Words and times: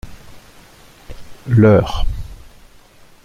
Leur. 1.45 2.07